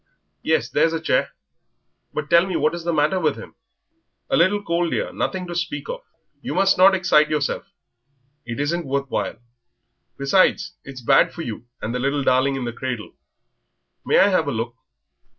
[0.41, 1.29] "Yes, there's a chair;
[2.11, 3.53] but tell me what is the matter with him?"
[4.31, 6.01] "A little cold, dear nothing to speak of.
[6.41, 7.71] You must not excite yourself,
[8.43, 9.37] it isn't worth while;
[10.17, 13.11] besides, it's bad for you and the little darling in the cradle.
[14.03, 14.73] May I have a look?...